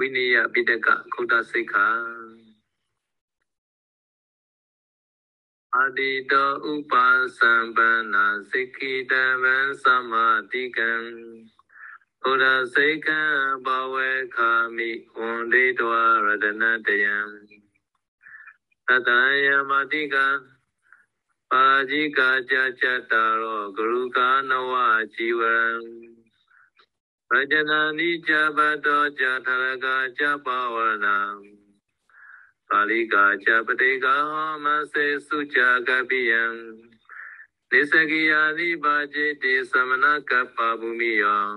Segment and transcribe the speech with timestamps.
[0.00, 1.88] ဝိနည်းပိတကခုတ်တစိတ်ခာ
[5.74, 7.06] အာတိတောဥပါ
[7.38, 10.90] သံပန္နာစိက္ခိတဗံသမာတိကံ
[12.22, 13.20] ဘုရားစိတ်ကံ
[13.66, 15.92] ဘဝေခာမိဝန္ဒေတဝ
[16.26, 17.16] ရတနတယံ
[18.88, 19.10] တတ
[19.44, 20.16] ယမတိက
[21.50, 24.72] ပါဠိကာကြကြတာရောဂရုကာနဝ
[25.14, 25.56] ជីဝံ
[27.29, 31.17] ဗจနာနိจဘတောจထရကာจပါဝနာ
[32.69, 34.15] ပါဠိကာจပတိကာ
[34.63, 35.57] မစေစုจ
[35.87, 36.43] ကပိယံ
[37.69, 41.49] နိစကိယာနိပါจิတိသမဏကပ္ပဗုမိယော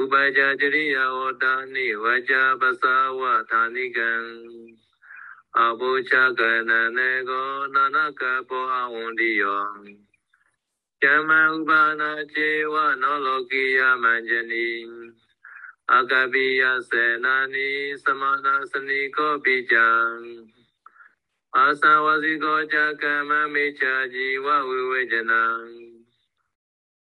[0.00, 1.44] ဥပကြจရိယဝတ္တ
[1.74, 2.84] နိဝจပသ
[3.20, 4.10] ဝဌာနိကံ
[5.58, 9.62] အဘုချကနနေကောနာနကပောအဝန္တိယော
[11.03, 14.69] ယမဥပါနာခြေဝနောလောကိယမဉ္ဇနီ
[15.95, 17.69] အကပိယစေနာနိ
[18.03, 19.89] သမနာစနိကောပိကြံ
[21.57, 25.43] အာသဝစီကောကြကမမေချာជីဝဝိဝေจနံ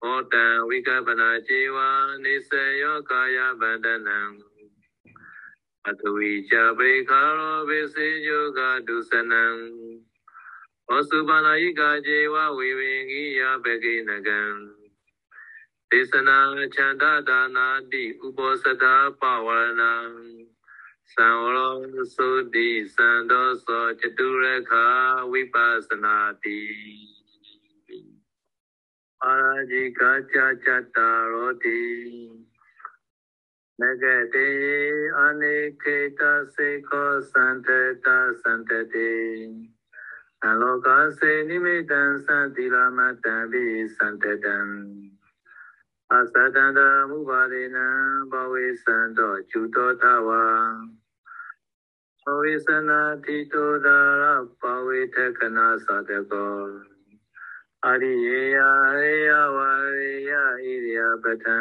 [0.00, 1.78] ဟောတံဝိကပနာခြေဝ
[2.24, 2.50] နိစ
[2.82, 4.20] ယောကာယဗန္ဒနံ
[5.86, 9.91] အတဝိချပိခါရောပိစေယောဂဒုစနံဩ
[11.08, 14.40] စုပါဏာယိကာခြေဝဝိဝေငိယပကိနကံ
[15.90, 16.38] ဒေသနာ
[16.74, 19.94] ချန္တဒါနာတိဥပောစတာပဝရဏံ
[21.14, 21.74] သံဝရော
[22.16, 24.86] သုတိသံသောသောចตุရခာ
[25.30, 25.56] ဝိပ
[25.88, 26.60] ဿနာတိ
[29.20, 31.80] ပါရာဇိကာကြကြတာရောတိ
[33.80, 34.04] နဂ
[34.34, 34.50] တေ
[35.18, 36.20] အနိခေတ
[36.54, 37.68] စေခောသန္တ
[38.04, 38.06] တ
[38.42, 39.12] သန္တတေ
[40.46, 43.64] အလောကစေနိမိတံသတိလာမတံပိ
[43.96, 44.58] သန္တတံ
[46.12, 47.88] အသတန္တမုပါဒေနံ
[48.32, 50.44] ဘဝေသံတောကျူတောထဝါ
[52.22, 54.24] ဘဝေသနာတိတောဒါရ
[54.60, 56.56] ဘဝေတက္ကနာသတကော
[57.86, 58.58] အရိယေယ
[59.02, 59.58] ရေယဝ
[60.00, 61.58] ရေယဣရိယပတံ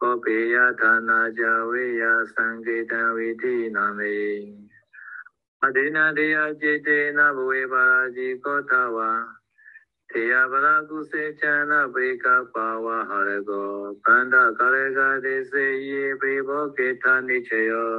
[0.00, 4.16] ကောပေယဌာနာကြဝေယသံကေတံဝိတိနာမေ
[5.66, 9.10] အဒိနာတေယจิตေနဘဝေပါရာဇီကောတဝါ
[10.10, 13.72] တေယဗလာကုစေချာနာဘေကပါဝဟရကော
[14.04, 17.94] ပန္ဒကာရကဒေစေယေဘေဘောကေထာနိချယော